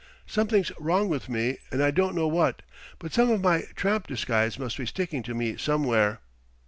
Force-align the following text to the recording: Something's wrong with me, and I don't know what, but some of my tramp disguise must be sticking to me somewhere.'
Something's 0.25 0.71
wrong 0.79 1.09
with 1.09 1.29
me, 1.29 1.59
and 1.71 1.83
I 1.83 1.91
don't 1.91 2.15
know 2.15 2.25
what, 2.27 2.63
but 2.97 3.13
some 3.13 3.29
of 3.29 3.39
my 3.43 3.65
tramp 3.75 4.07
disguise 4.07 4.57
must 4.57 4.77
be 4.79 4.87
sticking 4.87 5.21
to 5.21 5.35
me 5.35 5.57
somewhere.' 5.57 6.21